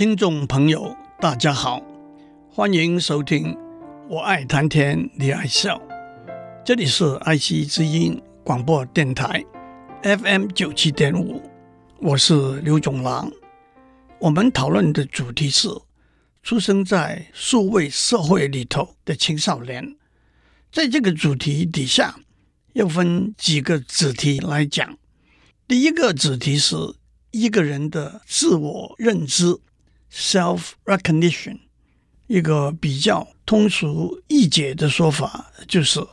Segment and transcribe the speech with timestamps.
[0.00, 1.82] 听众朋友，大家好，
[2.50, 3.48] 欢迎收听
[4.08, 5.76] 《我爱谈天你爱笑》，
[6.64, 9.44] 这里是爱惜之音广播电台
[10.02, 11.42] FM 九七点五，
[11.98, 13.30] 我是刘总郎。
[14.18, 15.68] 我们讨论的主题是
[16.42, 19.96] 出生在数位社会里头的青少年。
[20.72, 22.18] 在这个主题底下，
[22.72, 24.96] 要分几个子题来讲。
[25.68, 26.74] 第一个子题是
[27.32, 29.60] 一个人的自我认知。
[30.12, 31.60] Self-recognition，
[32.26, 36.04] 一个比较通俗易解的说法就是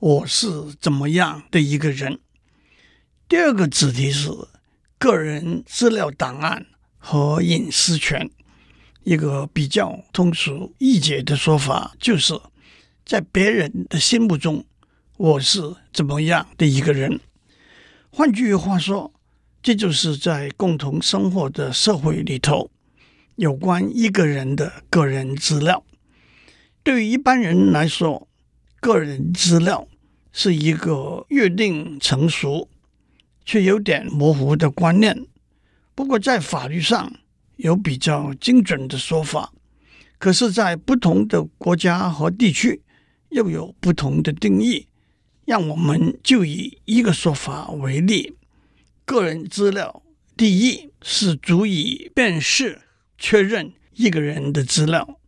[0.00, 0.48] 我是
[0.80, 2.18] 怎么样的一个人。
[3.26, 4.30] 第二个主题是
[4.98, 6.66] 个人资料档案
[6.98, 8.30] 和隐私权，
[9.04, 12.38] 一个比较通俗易解的说法就是
[13.06, 14.66] 在别人的心目中
[15.16, 17.18] 我是怎么样的一个人。
[18.10, 19.12] 换句话说，
[19.62, 22.70] 这就是在共同生活的社会里头。
[23.38, 25.84] 有关一个人的个人资料，
[26.82, 28.26] 对于一般人来说，
[28.80, 29.86] 个人资料
[30.32, 32.68] 是一个约定成熟
[33.44, 35.24] 却有点模糊的观念。
[35.94, 37.12] 不过，在法律上
[37.58, 39.52] 有比较精准的说法，
[40.18, 42.82] 可是，在不同的国家和地区
[43.28, 44.88] 又有不同的定义。
[45.44, 48.34] 让我们就以一个说法为例：
[49.04, 50.02] 个人资料，
[50.36, 52.82] 第一是足以辨识。
[53.18, 55.18] 确认一个人的资料，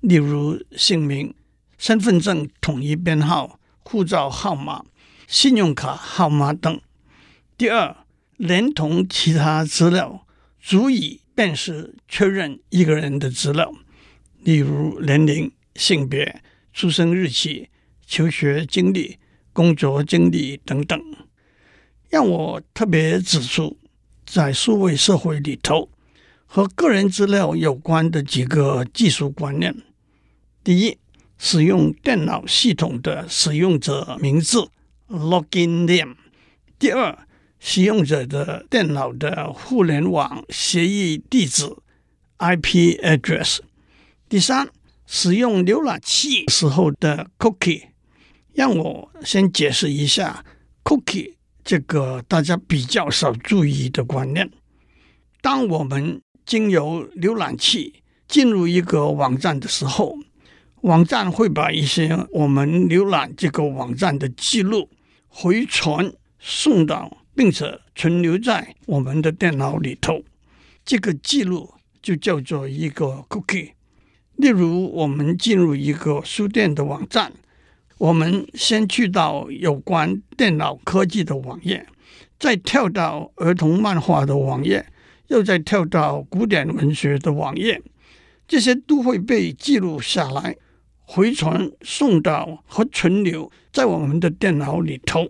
[0.00, 1.34] 例如姓名、
[1.76, 4.84] 身份证统一编号、护照号码、
[5.26, 6.80] 信用卡号码等。
[7.58, 7.96] 第二，
[8.36, 10.24] 连同其他资料，
[10.60, 13.72] 足以辨识确认一个人的资料，
[14.38, 16.40] 例如年龄、性别、
[16.72, 17.68] 出生日期、
[18.06, 19.18] 求学经历、
[19.52, 20.98] 工作经历等等。
[22.08, 23.76] 让我特别指出，
[24.24, 25.90] 在数位社会里头。
[26.52, 29.72] 和个人资料有关的几个技术观念：
[30.64, 30.98] 第一，
[31.38, 34.68] 使用电脑系统的使用者名字
[35.08, 36.16] （login name）；
[36.76, 37.16] 第二，
[37.60, 41.72] 使用者的电脑的互联网协议地址
[42.38, 43.60] （IP address）；
[44.28, 44.68] 第三，
[45.06, 47.90] 使用浏览器时候的 cookie。
[48.52, 50.44] 让我先解释一下
[50.82, 54.50] cookie 这个大家比较少注意的观念。
[55.40, 60.16] 当我们经由浏览器进入一个网站的时候，
[60.82, 64.88] 网站会把一些我们浏览这个网站的记录
[65.28, 70.22] 回传送到，并且存留在我们的电脑里头。
[70.84, 73.72] 这个记录就叫做一个 cookie。
[74.36, 77.30] 例如，我们进入一个书店的网站，
[77.98, 81.86] 我们先去到有关电脑科技的网页，
[82.38, 84.86] 再跳到儿童漫画的网页。
[85.30, 87.80] 又再跳到古典文学的网页，
[88.48, 90.56] 这些都会被记录下来，
[90.98, 95.28] 回传送到和存留在我们的电脑里头。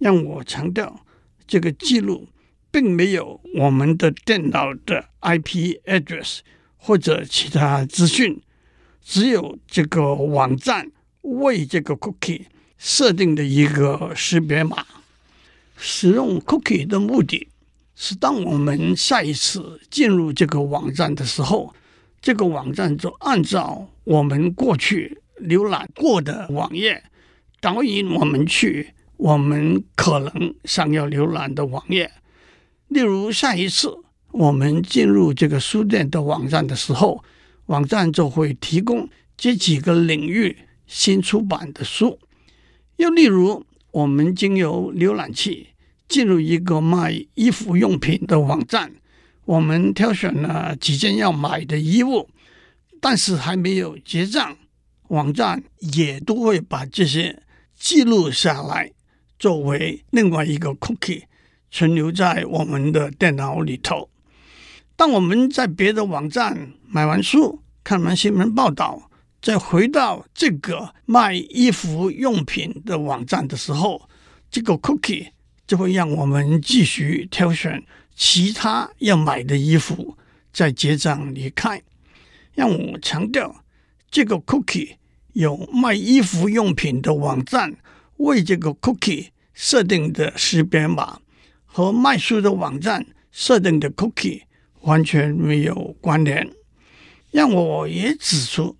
[0.00, 1.04] 让我强调，
[1.46, 2.26] 这个记录
[2.72, 6.40] 并没有我们的电脑的 IP address
[6.76, 8.40] 或者其他资讯，
[9.00, 10.90] 只有这个网站
[11.22, 12.46] 为这个 cookie
[12.76, 14.84] 设定的一个识别码。
[15.76, 17.46] 使用 cookie 的目的。
[18.02, 21.74] 是当我们下一次进入这个网站的时候，
[22.22, 27.04] 这个网站就按照我们过去浏览过的网页，
[27.60, 32.10] 导引我们去我们可能想要浏览的网页。
[32.88, 33.94] 例如，下一次
[34.32, 37.22] 我们进入这个书店的网站的时候，
[37.66, 40.56] 网站就会提供这几个领域
[40.86, 42.18] 新出版的书。
[42.96, 45.66] 又例如，我们经由浏览器。
[46.10, 48.92] 进入一个卖衣服用品的网站，
[49.44, 52.28] 我们挑选了几件要买的衣物，
[53.00, 54.56] 但是还没有结账，
[55.08, 55.62] 网站
[55.94, 57.44] 也都会把这些
[57.78, 58.90] 记录下来，
[59.38, 61.22] 作为另外一个 cookie
[61.70, 64.10] 存留在我们的电脑里头。
[64.96, 69.08] 当我们在别的网站买完书、看完新闻报道，
[69.40, 74.08] 再回到这个卖衣服用品的网站的时候，
[74.50, 75.28] 这个 cookie。
[75.70, 77.84] 就会让我们继续挑选
[78.16, 80.18] 其他要买的衣服，
[80.52, 81.80] 再结账离开。
[82.54, 83.62] 让我强调，
[84.10, 84.96] 这个 cookie
[85.32, 87.76] 有卖衣服用品的网站
[88.16, 91.20] 为这个 cookie 设定的识别码，
[91.64, 94.42] 和卖书的网站设定的 cookie
[94.80, 96.50] 完全没有关联。
[97.30, 98.76] 让我也指出，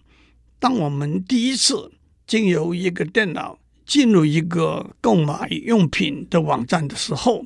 [0.58, 1.92] 当我们第一次
[2.26, 3.59] 经由一个电脑。
[3.90, 7.44] 进入一个购买用品的网站的时候，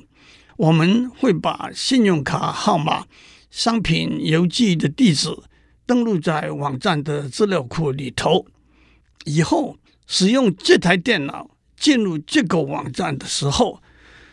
[0.57, 3.07] 我们会把信用卡号码
[3.49, 5.35] 商品邮寄的地址
[5.87, 8.45] 登录在网站的资料库里头。
[9.23, 13.81] 以后使用这台电脑进入这个网站的时候，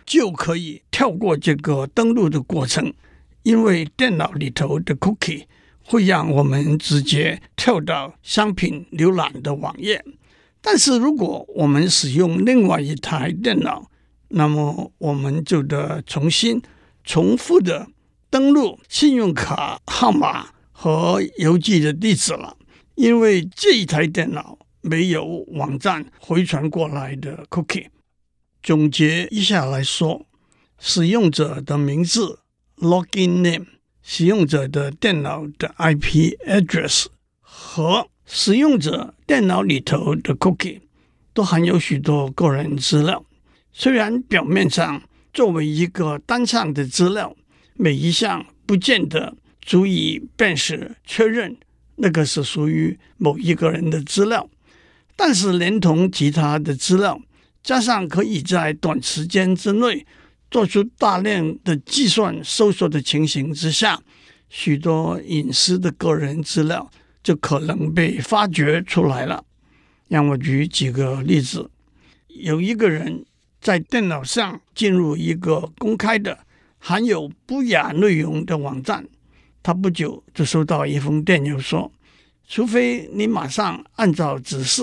[0.05, 2.93] 就可以跳过这个登录的过程，
[3.43, 5.45] 因为电脑里头的 cookie
[5.83, 10.05] 会让我们直接跳到商品浏览的网页。
[10.63, 13.91] 但是如果我们使用另外一台电脑，
[14.29, 16.63] 那么我们就得重新
[17.05, 17.89] 重复的
[18.31, 22.57] 登录信用卡号码和邮寄的地址了，
[22.95, 24.59] 因为这一台电脑。
[24.85, 27.87] 没有网站回传过来的 cookie。
[28.65, 30.27] 总结一下来说，
[30.77, 32.41] 使用者的名字
[32.79, 33.67] （login name）、
[34.03, 37.07] 使用者的电脑的 IP address
[37.39, 40.81] 和使用者电脑里头的 cookie
[41.35, 43.25] 都含有许多个人资料。
[43.73, 45.03] 虽然表面上
[45.33, 47.35] 作为一个单项的资料，
[47.75, 51.57] 每一项不见得足以辨识确认
[51.97, 54.49] 那个是属于某一个人的资料。
[55.17, 57.21] 但是，连同其他的资料，
[57.63, 60.07] 加上可以在短时间之内
[60.51, 64.01] 做出大量的计算搜索的情形之下，
[64.49, 66.91] 许多隐私的个人资料
[67.23, 69.45] 就可能被发掘出来了。
[70.09, 71.71] 让我举几个例子：
[72.29, 73.25] 有一个人
[73.61, 76.39] 在电脑上进入一个公开的
[76.79, 79.07] 含有不雅内容的网站，
[79.63, 81.91] 他不久就收到一封电邮说。
[82.49, 84.83] 除非你马上按照指示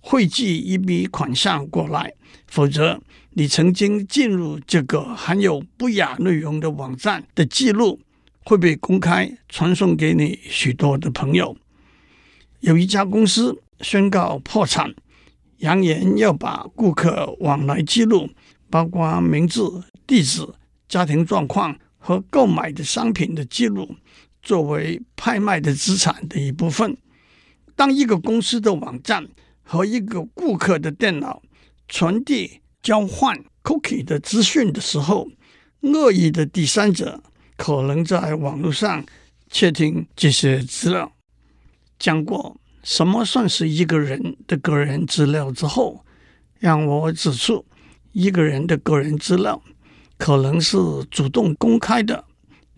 [0.00, 2.12] 汇寄一笔款项过来，
[2.46, 3.00] 否则
[3.30, 8.00] 你曾经进入这个含有不雅内容的网站的记录
[8.44, 11.56] 会被公开传送给你许多的朋友。
[12.66, 14.92] 有一家公司宣告破产，
[15.58, 18.28] 扬言要把顾客往来记录，
[18.68, 20.44] 包括名字、地址、
[20.88, 23.94] 家庭状况和购买的商品的记录，
[24.42, 26.96] 作为拍卖的资产的一部分。
[27.76, 29.28] 当一个公司的网站
[29.62, 31.40] 和一个顾客的电脑
[31.86, 35.28] 传递交换 cookie 的资讯的时候，
[35.82, 37.22] 恶意的第三者
[37.56, 39.06] 可能在网络上
[39.52, 41.12] 窃听这些资料。
[41.98, 46.04] 讲过什么算是一个人的个人资料之后，
[46.58, 47.64] 让我指出，
[48.12, 49.62] 一个人的个人资料
[50.16, 50.76] 可能是
[51.10, 52.24] 主动公开的，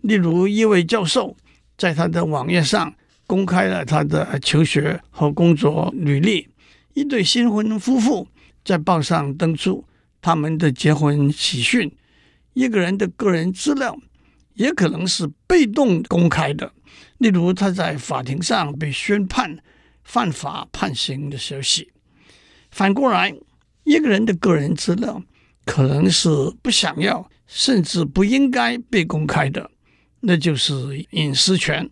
[0.01, 1.35] 例如一位教授
[1.77, 2.93] 在他的网页上。
[3.29, 6.47] 公开了他的求学和工作履历。
[6.95, 8.27] 一对新婚夫妇
[8.65, 9.85] 在报上登出
[10.19, 11.95] 他们的结婚喜讯。
[12.55, 13.95] 一个人的个人资料
[14.55, 16.73] 也可能是被动公开的，
[17.19, 19.57] 例如他在法庭上被宣判
[20.03, 21.91] 犯法判刑的消息。
[22.71, 23.33] 反过来，
[23.83, 25.21] 一个人的个人资料
[25.65, 26.29] 可能是
[26.61, 29.69] 不想要甚至不应该被公开的，
[30.19, 31.89] 那就是隐私权。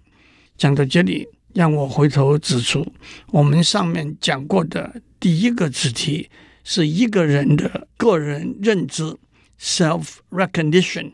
[0.57, 2.85] 讲到这里，让我回头指出，
[3.27, 6.29] 我们上面讲过的第一个主题
[6.63, 9.15] 是一个人的个人认知
[9.59, 11.11] （self-recognition），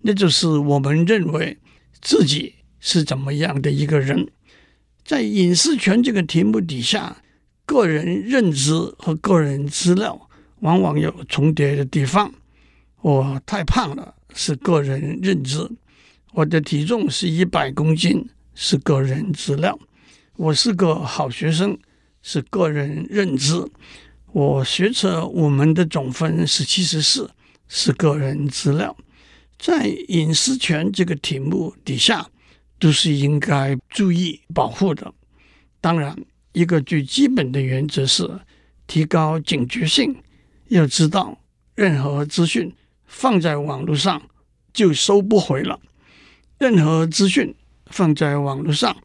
[0.00, 1.58] 那就是我们认为
[2.00, 4.28] 自己是怎么样的一个人。
[5.02, 7.16] 在隐私权这个题目底下，
[7.64, 10.28] 个人认知和个人资料
[10.60, 12.30] 往往有重叠的地方。
[13.00, 15.66] 我太胖了，是个人认知；
[16.32, 18.28] 我的体重是一百公斤。
[18.54, 19.78] 是个人资料，
[20.36, 21.78] 我是个好学生，
[22.20, 23.66] 是个人认知。
[24.30, 27.30] 我学测我们的总分是七十四，
[27.66, 28.94] 是个人资料。
[29.58, 32.28] 在隐私权这个题目底下，
[32.82, 35.14] 都是应该注意保护的。
[35.80, 36.18] 当然，
[36.52, 38.28] 一个最基本的原则是
[38.88, 40.16] 提高警觉性，
[40.66, 41.38] 要知道
[41.76, 42.74] 任何资讯
[43.06, 44.20] 放在网络上
[44.72, 45.78] 就收不回了，
[46.58, 47.54] 任何资讯。
[47.86, 48.96] 放在网络上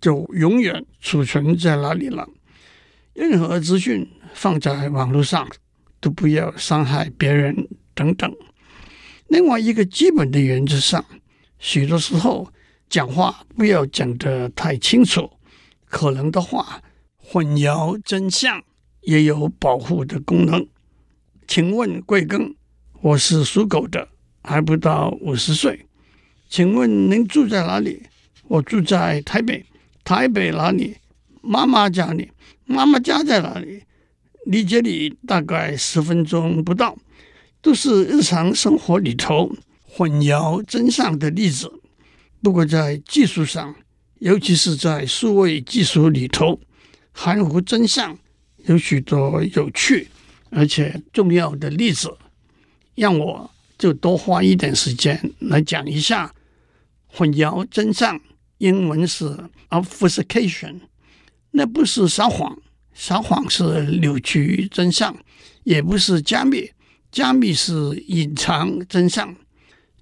[0.00, 2.28] 就永远储存在那里了。
[3.14, 5.48] 任何资讯放在网络上
[6.00, 8.34] 都不要伤害别人等等。
[9.28, 11.04] 另外一个基本的原则上，
[11.60, 12.52] 许多时候
[12.92, 15.30] 讲话不要讲得太清楚，
[15.86, 16.82] 可能的话
[17.16, 18.62] 混淆真相
[19.00, 20.68] 也有保护的功能。
[21.48, 22.54] 请问贵庚？
[23.00, 24.08] 我是属狗的，
[24.42, 25.86] 还不到五十岁。
[26.50, 28.02] 请问您住在哪里？
[28.46, 29.64] 我住在台北，
[30.04, 30.98] 台北哪里？
[31.40, 32.30] 妈妈家里，
[32.66, 33.84] 妈妈家在哪里？
[34.44, 36.98] 离这里大概十分钟不到，
[37.62, 39.50] 都是日常生活里头
[39.82, 41.72] 混淆真相的例子。
[42.42, 43.74] 不过在技术上，
[44.18, 46.58] 尤其是在数位技术里头，
[47.12, 48.18] 含糊真相
[48.66, 50.08] 有许多有趣
[50.50, 52.12] 而且重要的例子，
[52.96, 56.34] 让我就多花一点时间来讲一下。
[57.06, 58.20] 混淆真相，
[58.58, 59.36] 英文是
[59.68, 60.80] obfuscation，
[61.52, 62.58] 那不是撒谎，
[62.92, 65.14] 撒谎是扭曲真相，
[65.62, 66.70] 也不是加密，
[67.10, 67.72] 加密是
[68.08, 69.36] 隐藏真相。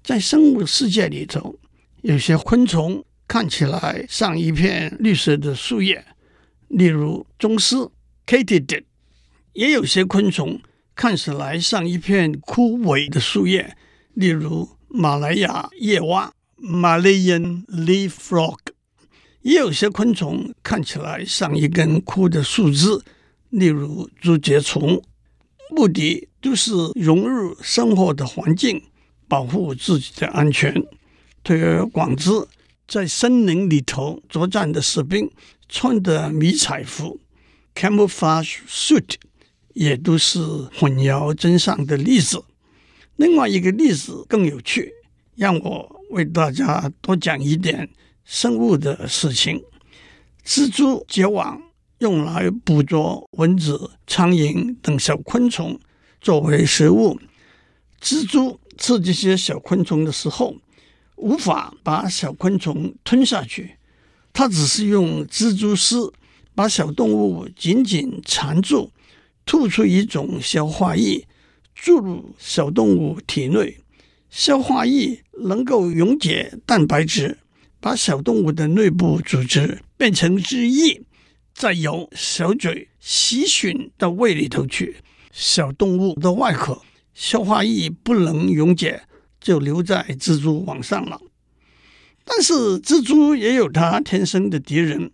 [0.03, 1.59] 在生物世界里头，
[2.01, 6.03] 有些昆虫看起来像一片绿色的树叶，
[6.67, 7.91] 例如螽斯
[8.25, 8.83] （Katydid）；
[9.53, 10.59] 也有些昆虫
[10.95, 13.77] 看起来像一片枯萎的树叶，
[14.13, 16.33] 例如马来亚叶蛙。
[16.63, 18.59] Malayan leaf frog，
[19.41, 23.01] 也有些昆虫看起来像一根枯的树枝，
[23.49, 25.01] 例如竹节虫。
[25.71, 28.79] 目的都是融入生活的环境，
[29.27, 30.71] 保护自己的安全。
[31.43, 32.31] 推而广之，
[32.87, 35.29] 在森林里头作战的士兵
[35.69, 37.19] 穿的迷彩服
[37.75, 39.15] （camouflage suit）
[39.73, 40.39] 也都是
[40.77, 42.43] 混淆真相的例子。
[43.15, 44.93] 另外一个例子更有趣，
[45.35, 46.01] 让我。
[46.11, 47.89] 为大家多讲一点
[48.25, 49.63] 生物的事情。
[50.45, 51.61] 蜘蛛结网
[51.99, 55.79] 用来捕捉蚊子、苍蝇等小昆虫
[56.19, 57.17] 作为食物。
[58.01, 60.53] 蜘蛛吃这些小昆虫的时候，
[61.21, 63.77] 无法把小昆虫吞下去，
[64.33, 66.11] 它只是用蜘蛛丝
[66.55, 68.91] 把小动物紧紧缠住，
[69.45, 71.27] 吐出一种消化液，
[71.75, 73.77] 注入小动物体内。
[74.31, 77.37] 消化液能够溶解蛋白质，
[77.79, 81.03] 把小动物的内部组织变成汁液，
[81.53, 84.97] 再由小嘴吸吮到胃里头去。
[85.31, 86.81] 小动物的外壳
[87.13, 89.03] 消化液不能溶解，
[89.41, 91.19] 就留在蜘蛛网上了。
[92.23, 95.11] 但是蜘蛛也有它天生的敌人，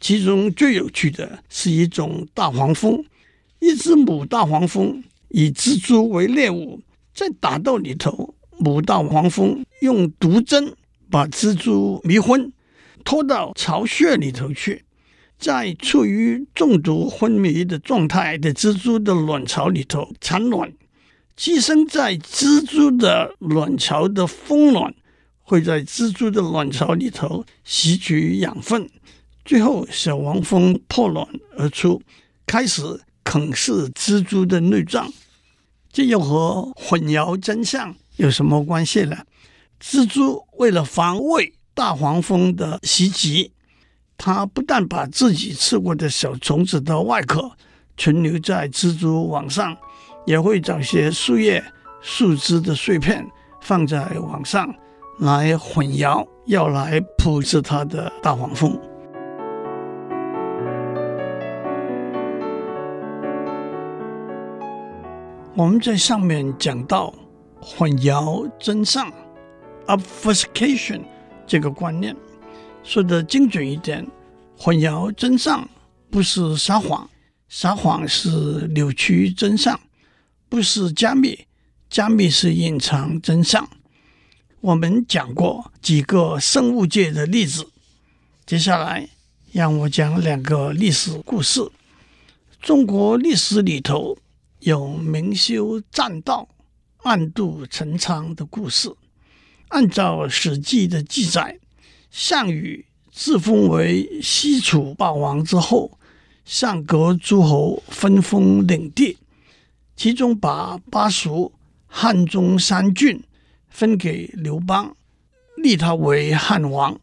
[0.00, 3.02] 其中最有趣的是一种大黄蜂。
[3.60, 6.80] 一只母大黄蜂以蜘蛛为猎物，
[7.14, 8.34] 在打斗里头。
[8.58, 10.74] 母大黄蜂用毒针
[11.10, 12.52] 把蜘蛛迷昏，
[13.04, 14.84] 拖到巢穴里头去，
[15.38, 20.70] 在处于中毒昏迷的状态的蜘蛛的卵巢里头产卵。
[21.40, 24.94] 寄生在蜘蛛的卵巢的蜂卵
[25.40, 28.86] 会在蜘蛛的卵巢里头吸取养分，
[29.42, 32.02] 最后小黄蜂破卵而出，
[32.44, 32.82] 开始
[33.24, 35.10] 啃噬蜘蛛的内脏。
[35.90, 39.16] 这又和混淆真相有什么关系呢？
[39.80, 43.52] 蜘蛛为了防卫大黄蜂的袭击，
[44.18, 47.52] 它不但把自己吃过的小虫子的外壳
[47.96, 49.74] 存留在蜘蛛网上，
[50.24, 51.62] 也会找些树叶、
[52.00, 53.26] 树枝的碎片
[53.60, 54.72] 放在网上
[55.18, 58.78] 来混淆要来捕食它的大黄蜂。
[65.56, 67.12] 我们在上面讲到
[67.60, 69.12] 混淆真相
[69.86, 71.02] （obfuscation）
[71.46, 72.16] 这个观念，
[72.82, 74.06] 说的精准一点，
[74.56, 75.68] 混淆真相
[76.10, 77.06] 不是撒谎，
[77.48, 78.28] 撒谎是
[78.74, 79.76] 扭曲真相；
[80.50, 81.46] 不是加密，
[81.88, 83.66] 加密是隐藏真相。
[84.60, 87.66] 我们讲过几个生物界的例子，
[88.44, 89.08] 接下来
[89.52, 91.66] 让我讲两个历史故事。
[92.60, 94.18] 中国历史里头。
[94.60, 96.46] 有明修栈道、
[96.98, 98.94] 暗度陈仓的故事。
[99.68, 101.58] 按照《史记》的记载，
[102.10, 105.98] 项羽自封为西楚霸王之后，
[106.44, 109.16] 向各诸侯分封领地，
[110.00, 111.52] 其中把巴蜀、
[111.86, 113.22] 汉中三郡
[113.68, 114.96] 分给刘邦，
[115.58, 116.98] 立他为汉王。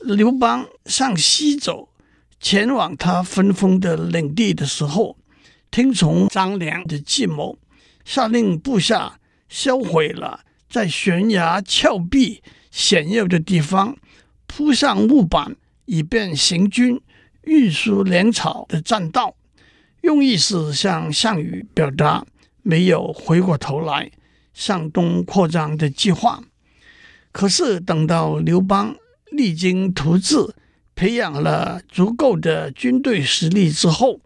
[0.00, 1.88] 刘邦向西走，
[2.38, 5.16] 前往他分封的领地的时候，
[5.70, 7.58] 听从张良的计谋，
[8.04, 9.18] 下令部下
[9.48, 13.96] 销毁了在悬崖峭壁险要的地方
[14.46, 15.56] 铺上木板，
[15.86, 17.00] 以便行军
[17.44, 19.34] 运输粮草的栈道，
[20.08, 22.24] 用意是向项羽表达
[22.62, 24.10] 没有回过头来
[24.54, 26.42] 向东扩张的计划。
[27.30, 28.96] 可是等到刘邦
[29.30, 30.54] 励精图治，
[30.94, 34.22] 培养了足够的军队实力之后，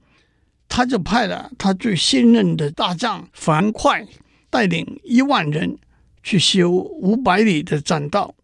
[0.69, 4.07] 他就派了他最信任的大将樊哙
[4.51, 5.77] 带领一万人
[6.23, 8.37] 去修五百里的栈道，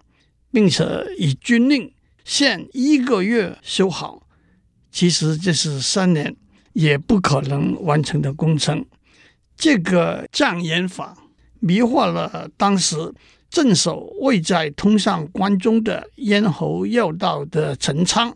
[0.50, 0.84] 并且
[1.16, 1.92] 以军令
[2.24, 4.26] 限一个月修好。
[4.90, 6.34] 其实这是三年
[6.78, 8.86] 也不可能完成的工程。
[9.56, 11.16] 这个障眼法
[11.58, 13.12] 迷惑了当时
[13.50, 18.32] 镇守位在通向关中的咽喉要道的陈仓，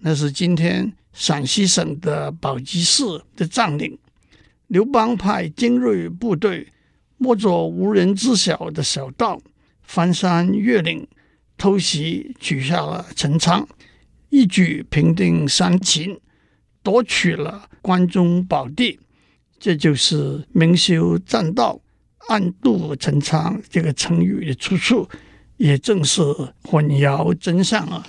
[0.00, 0.92] 那是今天。
[1.12, 3.02] 陕西省的宝鸡市
[3.34, 3.98] 的将领
[4.68, 6.68] 刘邦派精锐部队，
[7.18, 9.40] 摸着无人知晓的小道，
[9.82, 11.04] 翻山越岭，
[11.58, 13.66] 偷袭取下了陈仓，
[14.28, 16.16] 一举平定三秦，
[16.82, 18.98] 夺取了关中宝地。
[19.58, 21.80] 这就是明修栈道，
[22.28, 25.08] 暗度陈仓这个成语的出处，
[25.58, 26.22] 也正是
[26.62, 28.06] 混淆真相啊。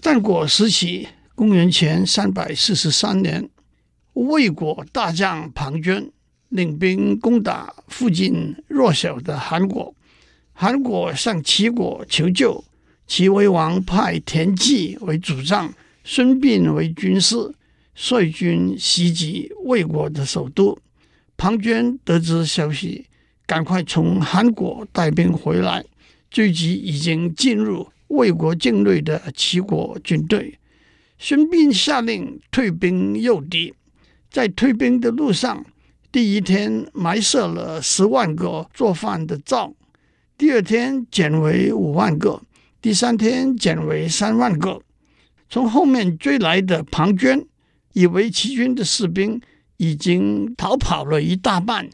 [0.00, 3.48] 战国时期，公元前三百四十三年，
[4.12, 6.10] 魏国大将庞涓
[6.50, 9.94] 领兵攻打附近弱小的韩国，
[10.52, 12.62] 韩国向齐国求救，
[13.06, 15.72] 齐威王派田忌为主将，
[16.04, 17.52] 孙膑为军师。
[17.96, 20.76] 率军袭击魏国的首都，
[21.36, 23.06] 庞涓得知消息，
[23.46, 25.84] 赶快从韩国带兵回来，
[26.28, 30.58] 追击已经进入魏国境内的齐国军队。
[31.20, 33.72] 孙膑下令退兵诱敌，
[34.28, 35.64] 在退兵的路上，
[36.10, 39.72] 第一天埋设了十万个做饭的灶，
[40.36, 42.42] 第二天减为五万个，
[42.82, 44.82] 第三天减为三万个。
[45.48, 47.46] 从后面追来的庞涓。
[47.96, 49.40] 以为齐军的士兵
[49.76, 51.88] 已经逃跑了一大半，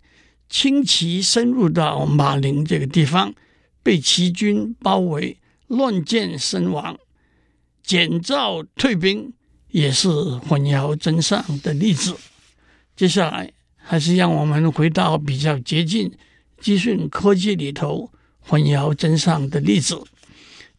[0.49, 3.35] 轻骑深入到马陵这个地方，
[3.83, 6.99] 被齐军包围，乱箭身亡。
[7.83, 9.35] 减灶退兵
[9.69, 12.17] 也是混淆真相的例子。
[12.97, 16.11] 接下来，还是让我们回到比较接近
[16.57, 20.03] 资讯科技里头混淆真相的例子。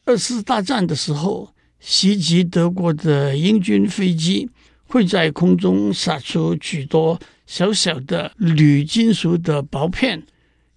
[0.05, 4.49] 二次大战的时候，袭击德国的英军飞机。
[4.85, 10.21] 会在空中撒出许多小小的铝金属的薄片，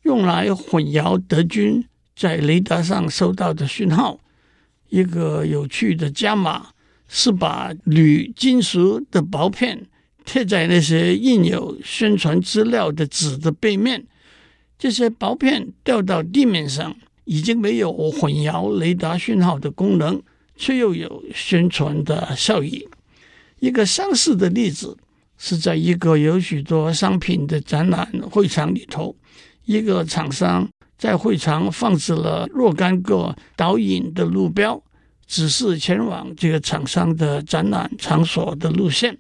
[0.03, 1.85] 用来混淆德军
[2.15, 4.21] 在雷达上收到的讯号。
[4.89, 6.69] 一个有趣的加码
[7.09, 9.85] 是把铝金属的薄片
[10.25, 14.07] 贴在那些印有宣传资料的纸的背面，
[14.79, 20.23] 这些薄片掉到地面上，已经没有混淆雷达讯号的功能，
[20.57, 22.89] 却又有宣传的效益。
[23.61, 24.97] 一个相似的例子
[25.39, 29.15] 是在一个有许多商品的展览会场里头，
[29.65, 34.83] 一个厂商在会场放置了若干个导引的路标，
[35.27, 39.19] 指示前往这个厂商的展览场所的路线。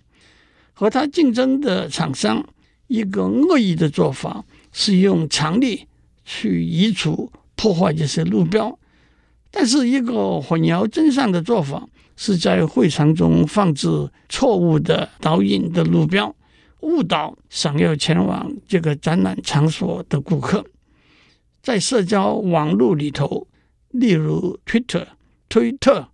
[0.72, 2.44] 和他竞争的厂商，
[2.88, 5.86] 一个恶意的做法是用强力
[6.24, 8.76] 去移除破坏这些路标，
[9.54, 11.88] 但是一个混淆真相的做法。
[12.16, 13.88] 是在会场中放置
[14.28, 16.32] 错误的导引的路标，
[16.82, 20.64] 误导想要前往这个展览场所的顾客。
[21.60, 23.48] 在社交网络里头，
[23.90, 25.04] 例如 Twitter、
[25.48, 26.06] 推特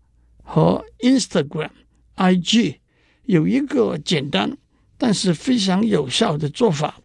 [0.43, 1.69] 和 Instagram、
[2.17, 2.77] IG，
[3.25, 4.57] 有一个简单
[4.97, 6.99] 但是非常有效的做法，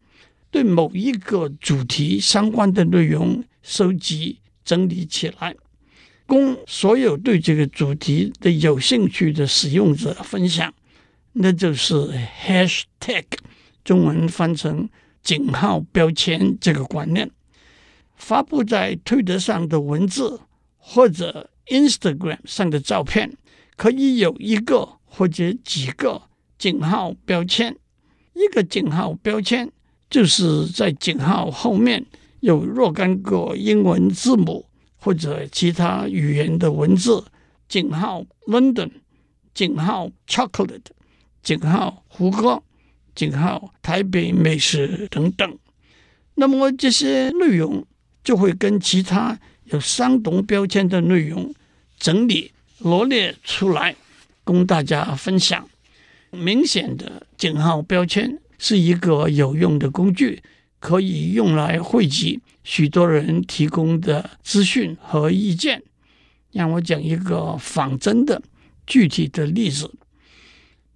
[0.50, 5.54] 对某一个主题相关的内容收集整理起来。
[6.28, 10.74] 供所有对这个主题的有兴趣的使用者分享，
[11.34, 11.94] 那就是
[12.44, 13.26] hashtag，
[13.84, 14.90] 中文翻成
[15.22, 17.30] 井号标签这个观念。
[18.16, 20.40] 发布在推特上的文字
[20.78, 23.38] 或者 Instagram 上的照片，
[23.76, 26.24] 可以有一个或者几个
[26.58, 27.76] 井号标签。
[28.34, 29.72] 一个井号标签
[30.10, 32.06] 就是在井号后面
[32.40, 34.66] 有若干个英文字母。
[35.06, 37.24] 或者其他语言的文字，
[37.70, 38.89] 井号 London，
[39.54, 40.82] 井号 Chocolate，
[41.44, 42.63] 井号胡歌，
[43.13, 45.60] 井号台北美食等等。
[46.34, 47.86] 那么这些内容
[48.24, 51.54] 就会跟其他有相同标签的内容
[52.00, 53.96] 整理罗列出来，
[54.44, 55.70] 供大家分享。
[56.32, 60.41] 明显的井号标签是一个有用的工具。
[60.80, 65.82] 可以用来汇集许多人提供的资讯和意见。
[66.52, 68.42] 让我讲一个仿真的
[68.88, 69.92] 具体的例子：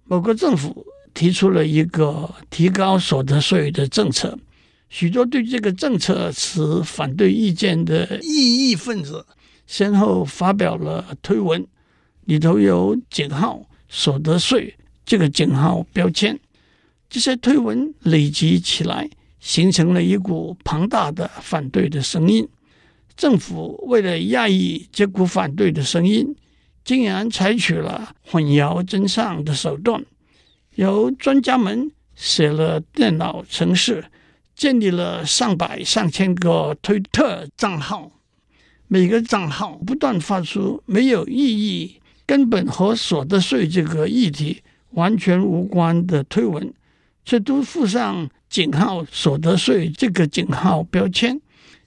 [0.04, 4.38] 某个政府提出了一个提高所得税的政策，
[4.88, 9.26] 许多对这个政策持反对意见的异议分子
[9.66, 11.66] 先后发表了推文，
[12.24, 16.38] 里头有井号所得税这个井号标签。
[17.10, 19.10] 这些推文累积起来。
[19.40, 22.46] 形成了一股庞大的反对的声音。
[23.16, 26.36] 政府为了压抑这股反对的声音，
[26.84, 30.04] 竟然采取了混淆真相的手段。
[30.76, 34.04] 由专家们写了电脑程式，
[34.54, 38.10] 建立了上百上千个推特账号，
[38.88, 46.72] 每个账号不断发出没有意义、根本和所得税这个议题完全无关的推文，
[47.24, 48.30] 却都附上。
[48.50, 51.40] 井号所得税这个井号标签，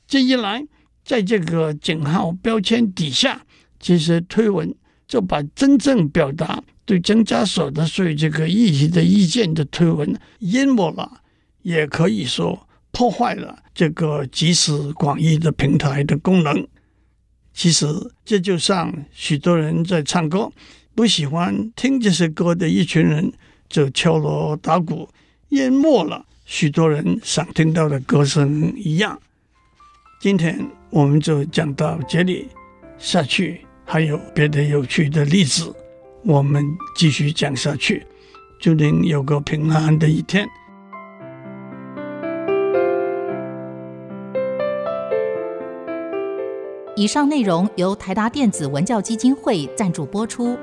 [0.08, 0.66] 这一来，
[1.04, 3.46] 在这个井号标签底下
[3.80, 4.74] 其实推文
[5.06, 11.22] 就把真正表达对增加所得税这个议题的意见的推文淹没了，
[11.64, 16.66] 也可以说破坏了这个集思广益的平台的功能。
[17.54, 17.86] 其实
[18.24, 20.50] 这就像许多人在唱歌，
[20.96, 23.34] 不喜欢听这些歌的一群人
[23.68, 25.10] 就敲锣打鼓，
[25.50, 29.20] 淹没了许多人想听到的歌声一样。
[30.22, 32.48] 今天我们就讲到这里，
[33.00, 35.74] 下去还有别的有趣的例子，
[36.24, 36.64] 我们
[36.96, 38.06] 继续讲下去。
[38.60, 40.48] 祝您有个平安的一天。
[46.96, 50.56] 以上内容由台达电子文教基金会赞助播出。